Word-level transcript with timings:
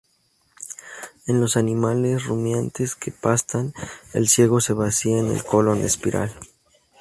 En 1.27 1.39
los 1.39 1.55
animales 1.57 2.25
rumiantes 2.25 2.95
que 2.95 3.11
pastan, 3.11 3.71
el 4.13 4.27
ciego 4.29 4.59
se 4.59 4.73
vacía 4.73 5.19
en 5.19 5.27
el 5.27 5.43
colon 5.43 5.81
espiral. 5.83 6.33